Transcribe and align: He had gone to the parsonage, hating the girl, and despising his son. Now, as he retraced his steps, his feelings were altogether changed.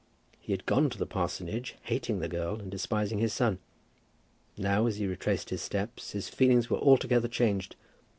He 0.39 0.51
had 0.51 0.65
gone 0.65 0.89
to 0.89 0.97
the 0.97 1.05
parsonage, 1.05 1.75
hating 1.83 2.17
the 2.21 2.27
girl, 2.27 2.59
and 2.59 2.71
despising 2.71 3.19
his 3.19 3.33
son. 3.33 3.59
Now, 4.57 4.87
as 4.87 4.97
he 4.97 5.05
retraced 5.05 5.51
his 5.51 5.61
steps, 5.61 6.13
his 6.13 6.27
feelings 6.27 6.71
were 6.71 6.79
altogether 6.79 7.27
changed. 7.27 7.75